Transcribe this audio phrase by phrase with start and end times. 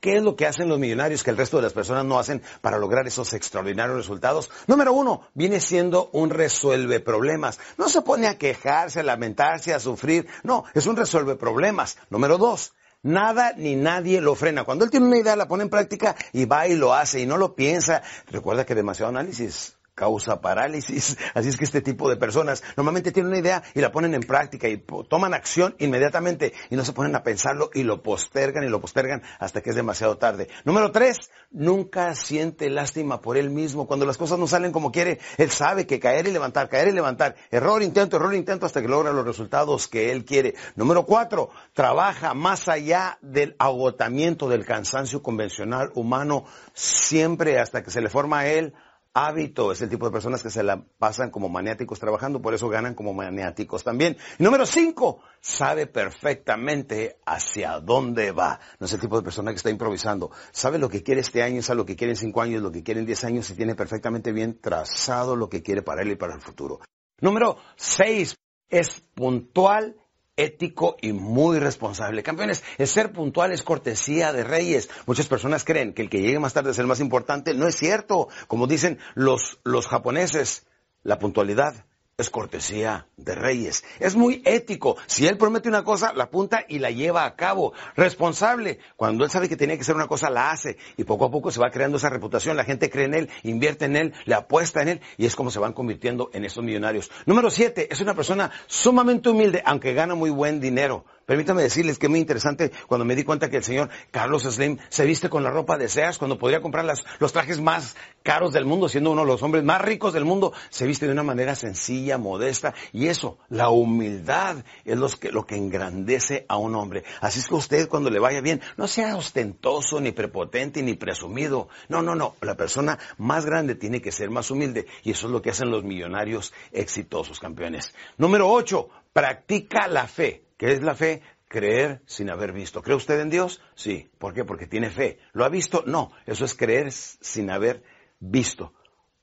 [0.00, 2.42] ¿Qué es lo que hacen los millonarios que el resto de las personas no hacen
[2.62, 4.50] para lograr esos extraordinarios resultados?
[4.66, 7.60] Número uno, viene siendo un resuelve problemas.
[7.76, 10.26] No se pone a quejarse, a lamentarse, a sufrir.
[10.42, 11.98] No, es un resuelve problemas.
[12.08, 14.64] Número dos, Nada ni nadie lo frena.
[14.64, 17.26] Cuando él tiene una idea, la pone en práctica y va y lo hace y
[17.26, 18.02] no lo piensa.
[18.26, 21.18] Recuerda que demasiado análisis causa parálisis.
[21.34, 24.22] Así es que este tipo de personas normalmente tienen una idea y la ponen en
[24.22, 28.68] práctica y toman acción inmediatamente y no se ponen a pensarlo y lo postergan y
[28.70, 30.48] lo postergan hasta que es demasiado tarde.
[30.64, 33.86] Número tres, nunca siente lástima por él mismo.
[33.86, 36.92] Cuando las cosas no salen como quiere, él sabe que caer y levantar, caer y
[36.92, 40.54] levantar, error, intento, error, intento hasta que logra los resultados que él quiere.
[40.76, 48.00] Número cuatro, trabaja más allá del agotamiento, del cansancio convencional humano, siempre hasta que se
[48.00, 48.72] le forma a él
[49.12, 52.68] hábito, es el tipo de personas que se la pasan como maniáticos trabajando, por eso
[52.68, 54.16] ganan como maniáticos también.
[54.38, 58.60] número cinco, sabe perfectamente hacia dónde va.
[58.78, 60.30] No es el tipo de persona que está improvisando.
[60.52, 62.82] Sabe lo que quiere este año, sabe lo que quiere en cinco años, lo que
[62.82, 66.16] quiere en diez años y tiene perfectamente bien trazado lo que quiere para él y
[66.16, 66.80] para el futuro.
[67.20, 68.36] Número seis,
[68.68, 69.96] es puntual
[70.44, 72.22] ético y muy responsable.
[72.22, 74.88] Campeones, el ser puntual es cortesía de reyes.
[75.06, 77.54] Muchas personas creen que el que llegue más tarde es el más importante.
[77.54, 78.28] No es cierto.
[78.48, 80.66] Como dicen los, los japoneses,
[81.02, 81.86] la puntualidad
[82.20, 83.84] es cortesía de reyes.
[83.98, 84.96] Es muy ético.
[85.06, 87.72] Si él promete una cosa, la apunta y la lleva a cabo.
[87.96, 88.78] Responsable.
[88.96, 90.76] Cuando él sabe que tiene que hacer una cosa, la hace.
[90.96, 92.56] Y poco a poco se va creando esa reputación.
[92.56, 95.00] La gente cree en él, invierte en él, le apuesta en él.
[95.16, 97.10] Y es como se van convirtiendo en esos millonarios.
[97.26, 101.04] Número siete, es una persona sumamente humilde, aunque gana muy buen dinero.
[101.30, 104.78] Permítame decirles que es muy interesante cuando me di cuenta que el señor Carlos Slim
[104.88, 106.84] se viste con la ropa de Sears cuando podría comprar
[107.20, 110.52] los trajes más caros del mundo, siendo uno de los hombres más ricos del mundo,
[110.70, 115.46] se viste de una manera sencilla, modesta, y eso, la humildad, es lo que, lo
[115.46, 117.04] que engrandece a un hombre.
[117.20, 121.68] Así es que usted cuando le vaya bien, no sea ostentoso, ni prepotente, ni presumido.
[121.88, 122.34] No, no, no.
[122.40, 125.70] La persona más grande tiene que ser más humilde, y eso es lo que hacen
[125.70, 127.94] los millonarios exitosos, campeones.
[128.18, 130.49] Número ocho, practica la fe.
[130.60, 131.22] ¿Qué es la fe?
[131.48, 132.82] Creer sin haber visto.
[132.82, 133.62] ¿Cree usted en Dios?
[133.74, 134.10] Sí.
[134.18, 134.44] ¿Por qué?
[134.44, 135.18] Porque tiene fe.
[135.32, 135.84] ¿Lo ha visto?
[135.86, 136.12] No.
[136.26, 137.82] Eso es creer sin haber
[138.18, 138.74] visto.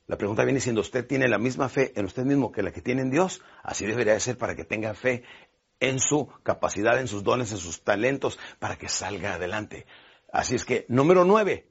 [0.08, 2.82] La pregunta viene siendo, ¿usted tiene la misma fe en usted mismo que la que
[2.82, 3.44] tiene en Dios?
[3.62, 5.26] Así debería de ser para que tenga fe
[5.80, 9.86] en su capacidad, en sus dones, en sus talentos, para que salga adelante.
[10.34, 11.68] Así es que, número nueve,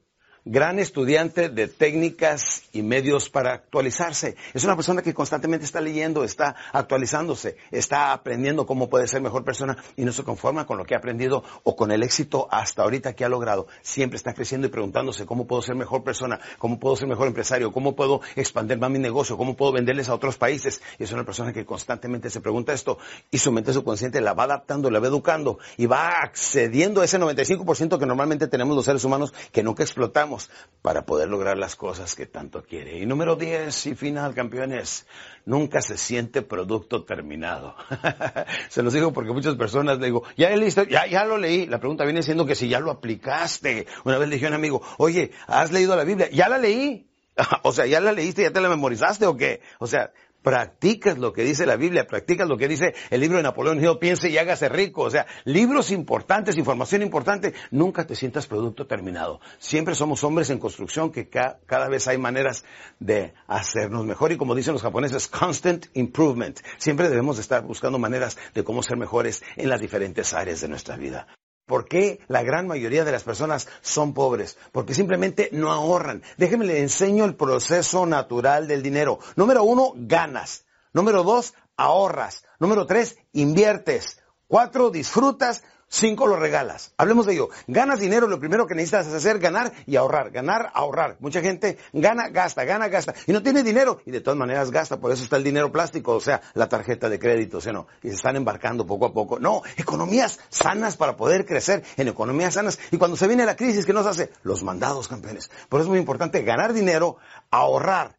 [0.49, 4.35] gran estudiante de técnicas y medios para actualizarse.
[4.53, 9.43] Es una persona que constantemente está leyendo, está actualizándose, está aprendiendo cómo puede ser mejor
[9.43, 12.83] persona y no se conforma con lo que ha aprendido o con el éxito hasta
[12.83, 13.67] ahorita que ha logrado.
[13.81, 17.71] Siempre está creciendo y preguntándose cómo puedo ser mejor persona, cómo puedo ser mejor empresario,
[17.71, 20.81] cómo puedo expandir más mi negocio, cómo puedo venderles a otros países.
[20.97, 22.97] Y es una persona que constantemente se pregunta esto
[23.31, 27.19] y su mente subconsciente la va adaptando, la va educando y va accediendo a ese
[27.19, 30.36] 95% que normalmente tenemos los seres humanos que nunca explotamos
[30.81, 32.99] para poder lograr las cosas que tanto quiere.
[32.99, 35.05] Y número 10 y final, campeones,
[35.45, 37.75] nunca se siente producto terminado.
[38.69, 41.65] se los digo porque muchas personas le digo, ya listo, ya, ya lo leí.
[41.65, 43.87] La pregunta viene siendo que si ya lo aplicaste.
[44.05, 46.29] Una vez le dije a un amigo, oye, ¿has leído la Biblia?
[46.31, 47.07] Ya la leí.
[47.63, 49.61] o sea, ¿ya la leíste, ya te la memorizaste o qué?
[49.79, 50.11] O sea,
[50.47, 53.97] practicas lo que dice la Biblia, practicas lo que dice el libro de Napoleón Hill,
[53.99, 55.01] piense y hágase rico.
[55.01, 59.41] O sea, libros importantes, información importante, nunca te sientas producto terminado.
[59.59, 62.63] Siempre somos hombres en construcción que cada vez hay maneras
[62.97, 66.57] de hacernos mejor y como dicen los japoneses, constant improvement.
[66.77, 70.95] Siempre debemos estar buscando maneras de cómo ser mejores en las diferentes áreas de nuestra
[70.95, 71.27] vida.
[71.67, 74.57] ¿Por qué la gran mayoría de las personas son pobres?
[74.71, 76.23] Porque simplemente no ahorran.
[76.37, 79.19] Déjenme le enseño el proceso natural del dinero.
[79.35, 80.63] Número uno, ganas.
[80.93, 82.45] Número dos, ahorras.
[82.59, 84.23] Número tres, inviertes.
[84.47, 85.63] Cuatro, disfrutas.
[85.89, 86.93] Cinco lo regalas.
[86.97, 87.49] Hablemos de ello.
[87.65, 90.31] Ganas dinero, lo primero que necesitas es hacer ganar y ahorrar.
[90.31, 91.15] Ganar, ahorrar.
[91.19, 93.13] Mucha gente gana, gasta, gana, gasta.
[93.25, 94.99] Y no tiene dinero y de todas maneras gasta.
[94.99, 97.87] Por eso está el dinero plástico, o sea, la tarjeta de crédito, ¿sí no?
[98.03, 99.39] Y se están embarcando poco a poco.
[99.39, 102.77] No, economías sanas para poder crecer en economías sanas.
[102.91, 104.29] Y cuando se viene la crisis, ¿qué nos hace?
[104.43, 105.49] Los mandados, campeones.
[105.69, 107.17] Por eso es muy importante ganar dinero,
[107.49, 108.17] ahorrar.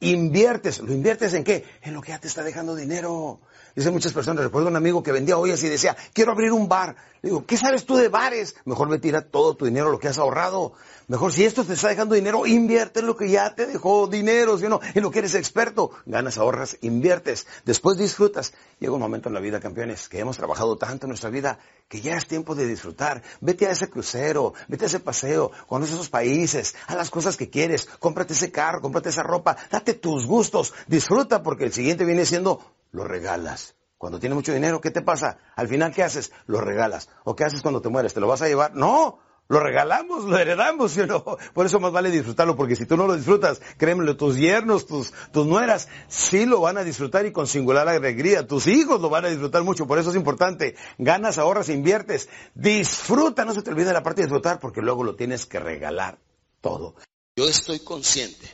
[0.00, 0.78] Inviertes.
[0.78, 1.64] ¿Lo inviertes en qué?
[1.82, 3.40] En lo que ya te está dejando dinero.
[3.74, 6.96] Dice muchas personas, recuerdo un amigo que vendía ollas y decía, quiero abrir un bar.
[7.22, 8.54] Le digo, ¿qué sabes tú de bares?
[8.64, 10.74] Mejor me tira todo tu dinero, lo que has ahorrado.
[11.08, 14.58] Mejor si esto te está dejando dinero, invierte en lo que ya te dejó dinero,
[14.58, 14.80] ¿sí o no?
[14.94, 15.90] En lo que eres experto.
[16.06, 17.46] Ganas, ahorras, inviertes.
[17.64, 18.52] Después disfrutas.
[18.78, 22.00] Llega un momento en la vida, campeones, que hemos trabajado tanto en nuestra vida que
[22.00, 23.22] ya es tiempo de disfrutar.
[23.40, 27.48] Vete a ese crucero, vete a ese paseo, conoce esos países, haz las cosas que
[27.50, 32.26] quieres, cómprate ese carro, cómprate esa ropa, date tus gustos, disfruta porque el siguiente viene
[32.26, 33.74] siendo lo regalas.
[33.96, 35.38] Cuando tienes mucho dinero, ¿qué te pasa?
[35.56, 36.32] Al final, ¿qué haces?
[36.46, 37.08] Lo regalas.
[37.24, 38.14] ¿O qué haces cuando te mueres?
[38.14, 38.74] ¿Te lo vas a llevar?
[38.74, 39.18] No,
[39.48, 41.24] lo regalamos, lo heredamos, ¿sí o no?
[41.54, 45.12] Por eso más vale disfrutarlo, porque si tú no lo disfrutas, créemelo, tus yernos, tus,
[45.32, 48.46] tus nueras, sí lo van a disfrutar y con singular alegría.
[48.46, 50.76] Tus hijos lo van a disfrutar mucho, por eso es importante.
[50.98, 52.28] Ganas, ahorras, inviertes.
[52.54, 56.18] Disfruta, no se te olvide la parte de disfrutar, porque luego lo tienes que regalar
[56.60, 56.94] todo.
[57.34, 58.48] Yo estoy consciente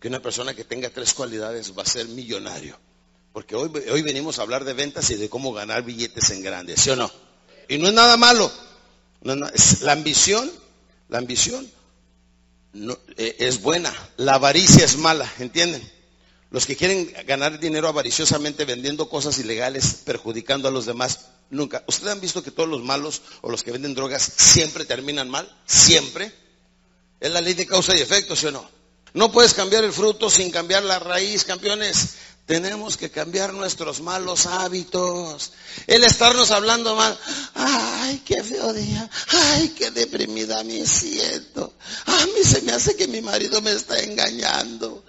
[0.00, 2.76] que una persona que tenga tres cualidades va a ser millonario.
[3.32, 6.76] Porque hoy, hoy venimos a hablar de ventas y de cómo ganar billetes en grande,
[6.76, 7.10] ¿sí o no?
[7.68, 8.50] Y no es nada malo.
[9.22, 10.50] la ambición,
[11.08, 11.70] la ambición
[13.16, 13.92] eh, es buena.
[14.16, 15.82] La avaricia es mala, ¿entienden?
[16.50, 21.84] Los que quieren ganar dinero avariciosamente vendiendo cosas ilegales, perjudicando a los demás, nunca.
[21.86, 25.48] ¿Ustedes han visto que todos los malos o los que venden drogas siempre terminan mal?
[25.66, 26.32] Siempre.
[27.20, 28.68] Es la ley de causa y efecto, ¿sí o no?
[29.12, 32.14] No puedes cambiar el fruto sin cambiar la raíz, campeones.
[32.50, 35.52] Tenemos que cambiar nuestros malos hábitos.
[35.86, 37.16] El estarnos hablando mal,
[37.54, 41.72] ay, qué feo día, ay, qué deprimida me siento.
[42.06, 45.04] A mí se me hace que mi marido me está engañando.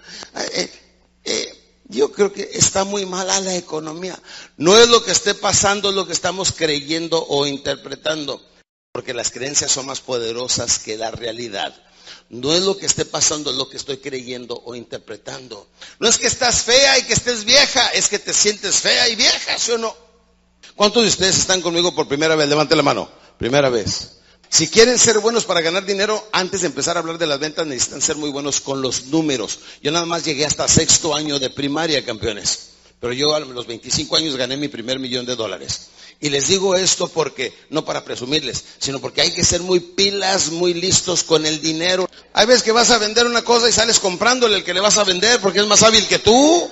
[0.54, 0.70] Eh,
[1.24, 4.16] eh, yo creo que está muy mala la economía.
[4.56, 8.40] No es lo que esté pasando, es lo que estamos creyendo o interpretando.
[8.92, 11.74] Porque las creencias son más poderosas que la realidad.
[12.32, 15.68] No es lo que esté pasando, es lo que estoy creyendo o interpretando.
[15.98, 19.16] No es que estás fea y que estés vieja, es que te sientes fea y
[19.16, 19.94] vieja, ¿sí o no?
[20.74, 22.48] ¿Cuántos de ustedes están conmigo por primera vez?
[22.48, 23.06] Levante la mano.
[23.36, 24.12] Primera vez.
[24.48, 27.66] Si quieren ser buenos para ganar dinero, antes de empezar a hablar de las ventas
[27.66, 29.58] necesitan ser muy buenos con los números.
[29.82, 32.70] Yo nada más llegué hasta sexto año de primaria, campeones.
[33.02, 35.88] Pero yo a los 25 años gané mi primer millón de dólares.
[36.20, 40.52] Y les digo esto porque, no para presumirles, sino porque hay que ser muy pilas,
[40.52, 42.08] muy listos con el dinero.
[42.32, 44.98] Hay veces que vas a vender una cosa y sales comprándole el que le vas
[44.98, 46.70] a vender porque es más hábil que tú.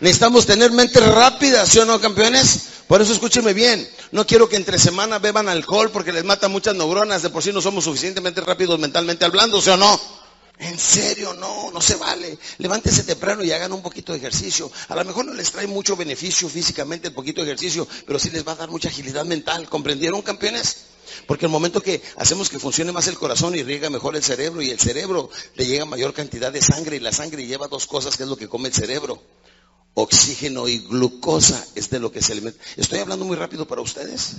[0.00, 2.62] Necesitamos tener mentes rápidas, ¿sí o no, campeones?
[2.88, 3.88] Por eso escúchenme bien.
[4.10, 7.22] No quiero que entre semana beban alcohol porque les mata muchas neuronas.
[7.22, 10.25] De por sí no somos suficientemente rápidos mentalmente hablando, ¿sí o no?
[10.58, 12.38] En serio, no, no se vale.
[12.58, 14.70] Levántese temprano y hagan un poquito de ejercicio.
[14.88, 18.30] A lo mejor no les trae mucho beneficio físicamente el poquito de ejercicio, pero sí
[18.30, 19.68] les va a dar mucha agilidad mental.
[19.68, 20.86] ¿Comprendieron, campeones?
[21.26, 24.62] Porque el momento que hacemos que funcione más el corazón y riega mejor el cerebro
[24.62, 28.16] y el cerebro le llega mayor cantidad de sangre y la sangre lleva dos cosas
[28.16, 29.22] que es lo que come el cerebro.
[29.94, 32.62] Oxígeno y glucosa es de lo que se alimenta.
[32.76, 34.36] Estoy hablando muy rápido para ustedes.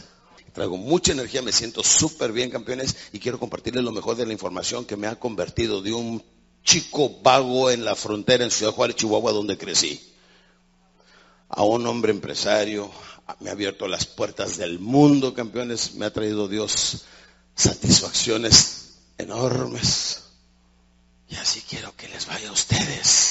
[0.57, 4.33] Traigo mucha energía, me siento súper bien, campeones, y quiero compartirles lo mejor de la
[4.33, 6.23] información que me ha convertido de un
[6.63, 10.01] chico vago en la frontera en Ciudad Juárez, Chihuahua, donde crecí,
[11.47, 12.89] a un hombre empresario,
[13.39, 17.03] me ha abierto las puertas del mundo, campeones, me ha traído Dios
[17.53, 20.23] satisfacciones enormes.
[21.29, 23.26] Y así quiero que les vaya a ustedes.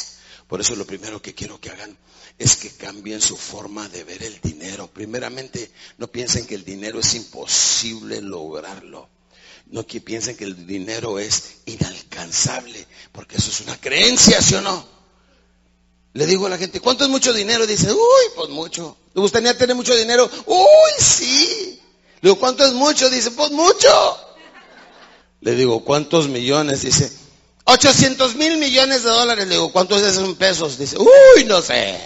[0.47, 1.97] Por eso lo primero que quiero que hagan
[2.39, 4.89] es que cambien su forma de ver el dinero.
[4.89, 9.09] Primeramente, no piensen que el dinero es imposible lograrlo.
[9.67, 14.61] No que piensen que el dinero es inalcanzable, porque eso es una creencia, ¿sí o
[14.61, 14.87] no?
[16.13, 17.67] Le digo a la gente, ¿cuánto es mucho dinero?
[17.67, 18.97] Dice, uy, pues mucho.
[19.13, 20.31] ¿Le gustaría tener mucho dinero?
[20.47, 21.81] Uy, sí.
[22.21, 23.11] Le digo, ¿cuánto es mucho?
[23.11, 23.89] Dice, pues mucho.
[25.41, 26.83] Le digo, ¿cuántos millones?
[26.83, 27.13] Dice,
[27.67, 29.47] 800 mil millones de dólares.
[29.47, 30.79] Le digo, ¿cuántos es eso en pesos?
[30.79, 31.99] Dice, uy, no sé.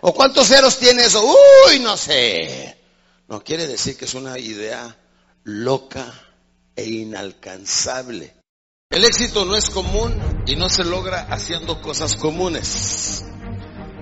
[0.00, 1.24] ¿O cuántos ceros tiene eso?
[1.24, 2.76] Uy, no sé.
[3.28, 4.96] No quiere decir que es una idea
[5.44, 6.12] loca
[6.76, 8.34] e inalcanzable.
[8.90, 10.14] El éxito no es común
[10.46, 13.24] y no se logra haciendo cosas comunes.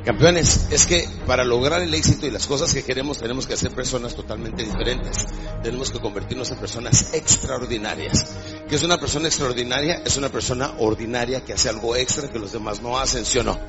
[0.04, 3.70] Campeones, es que para lograr el éxito y las cosas que queremos tenemos que ser
[3.72, 5.24] personas totalmente diferentes.
[5.62, 8.51] Tenemos que convertirnos en personas extraordinarias.
[8.72, 10.00] ¿Qué es una persona extraordinaria?
[10.02, 13.44] Es una persona ordinaria que hace algo extra que los demás no hacen, ¿sí o
[13.44, 13.60] no?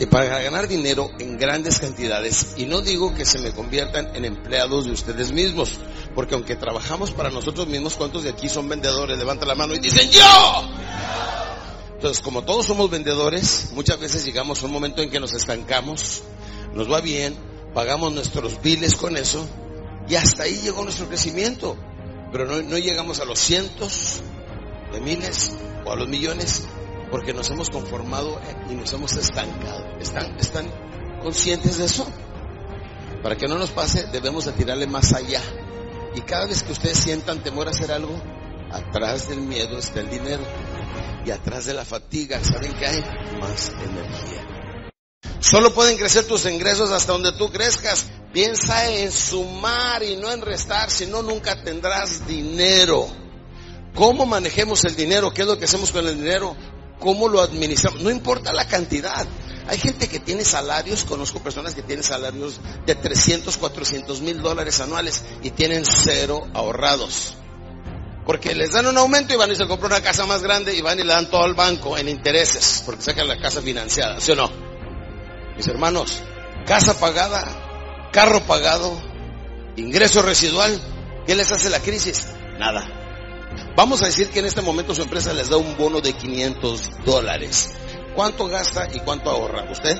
[0.00, 4.24] Y para ganar dinero en grandes cantidades, y no digo que se me conviertan en
[4.24, 5.78] empleados de ustedes mismos,
[6.16, 9.16] porque aunque trabajamos para nosotros mismos, ¿cuántos de aquí son vendedores?
[9.16, 10.68] Levanta la mano y dicen yo.
[11.94, 16.22] Entonces, como todos somos vendedores, muchas veces llegamos a un momento en que nos estancamos,
[16.74, 17.36] nos va bien,
[17.72, 19.46] pagamos nuestros biles con eso,
[20.08, 21.76] y hasta ahí llegó nuestro crecimiento.
[22.32, 24.20] Pero no, no llegamos a los cientos
[24.92, 26.66] de miles o a los millones
[27.10, 29.98] porque nos hemos conformado y nos hemos estancado.
[30.00, 30.70] ¿Están, están
[31.22, 32.06] conscientes de eso?
[33.22, 35.40] Para que no nos pase, debemos de tirarle más allá.
[36.14, 38.20] Y cada vez que ustedes sientan temor a hacer algo,
[38.70, 40.42] atrás del miedo está el dinero.
[41.24, 43.00] Y atrás de la fatiga, ¿saben qué hay?
[43.40, 44.90] Más energía.
[45.40, 48.06] Solo pueden crecer tus ingresos hasta donde tú crezcas.
[48.38, 53.08] Piensa en sumar y no en restar, si no nunca tendrás dinero.
[53.96, 55.32] ¿Cómo manejemos el dinero?
[55.34, 56.54] ¿Qué es lo que hacemos con el dinero?
[57.00, 58.00] ¿Cómo lo administramos?
[58.00, 59.26] No importa la cantidad.
[59.66, 64.78] Hay gente que tiene salarios, conozco personas que tienen salarios de 300, 400 mil dólares
[64.78, 67.34] anuales y tienen cero ahorrados.
[68.24, 70.80] Porque les dan un aumento y van y se compran una casa más grande y
[70.80, 74.30] van y le dan todo al banco en intereses, porque sacan la casa financiada, ¿sí
[74.30, 74.48] o no?
[75.56, 76.22] Mis hermanos,
[76.66, 77.64] casa pagada,
[78.12, 79.00] carro pagado,
[79.76, 80.80] ingreso residual,
[81.26, 82.28] ¿qué les hace la crisis?
[82.58, 82.86] Nada.
[83.76, 87.04] Vamos a decir que en este momento su empresa les da un bono de 500
[87.04, 87.70] dólares.
[88.14, 89.70] ¿Cuánto gasta y cuánto ahorra?
[89.70, 89.96] ¿Usted?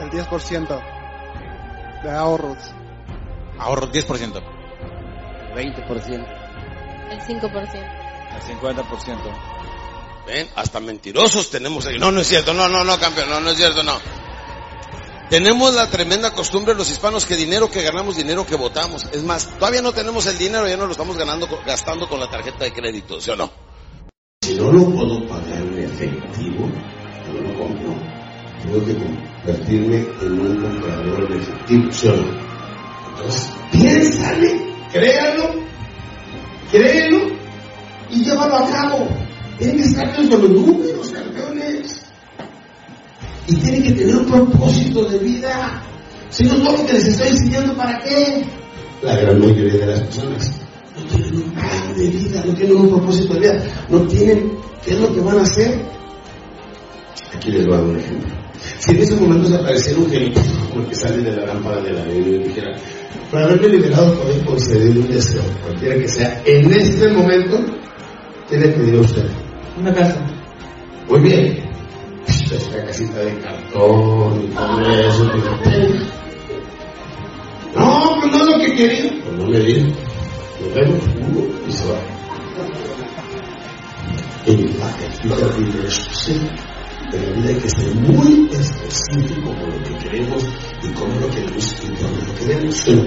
[0.00, 2.58] El 10% de ahorros.
[3.58, 4.42] Ahorro 10%.
[5.54, 6.42] 20%.
[7.10, 8.02] El 5%.
[8.32, 9.52] El 50%.
[10.26, 10.48] ¿Ven?
[10.54, 11.98] Hasta mentirosos tenemos ahí.
[11.98, 12.52] No, no es cierto.
[12.54, 13.28] No, no, no, campeón.
[13.30, 13.98] No, no es cierto, no.
[15.32, 19.06] Tenemos la tremenda costumbre los hispanos que dinero que ganamos, dinero que votamos.
[19.14, 22.28] Es más, todavía no tenemos el dinero, ya no lo estamos ganando, gastando con la
[22.28, 23.50] tarjeta de crédito, ¿sí o no?
[24.42, 26.68] Si no lo puedo pagar en efectivo,
[27.28, 27.94] no lo compro.
[28.62, 32.38] Tengo que convertirme en un comprador de efectivo, ¿sí o no?
[33.08, 35.50] Entonces, piénsale, créalo,
[36.70, 37.18] créelo
[38.10, 39.08] y llévalo a cabo.
[39.56, 41.11] Tienen que estar de los números.
[43.52, 45.82] Y tienen que tener un propósito de vida.
[46.30, 48.42] Si no, todo lo que les estoy enseñando, ¿para qué?
[49.02, 50.60] La gran mayoría de las personas
[50.96, 54.92] no tienen un plan de vida, no tienen un propósito de vida, no tienen qué
[54.92, 55.82] es lo que van a hacer.
[57.34, 58.34] Aquí les voy a dar un ejemplo.
[58.78, 60.32] Si en ese momento se apareciera un genio
[60.70, 62.74] como el que sale de la lámpara de la vida y dijera,
[63.30, 67.60] para haberme liberado poder conceder un deseo, cualquiera que sea, en este momento,
[68.48, 69.26] ¿qué le pediría a usted?
[69.78, 70.24] Una casa.
[71.06, 71.71] Muy bien.
[72.52, 75.24] Es una casita de cartón y todo eso.
[77.74, 79.10] No, pues no es lo que quería.
[79.24, 79.88] Pues no me diga.
[80.60, 81.02] Nos vemos.
[81.66, 81.98] Y se va.
[84.44, 86.50] En la cajita de sí.
[87.10, 90.44] De la vida hay que ser muy específico con lo que queremos
[90.82, 93.06] y cómo lo queremos y cuando lo queremos y lo